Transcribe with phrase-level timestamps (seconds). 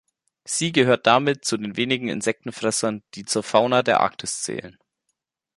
[0.45, 4.79] Sie gehört damit zu den wenigen Insektenfressern, die zur Fauna der Arktis zählen.